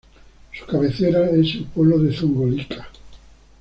[0.51, 2.89] Su cabecera es el pueblo de Zongolica.